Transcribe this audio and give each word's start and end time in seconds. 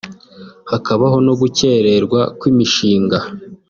hakabaho 0.71 1.17
no 1.27 1.33
gukererwa 1.41 2.21
kw’imishinga 2.37 3.17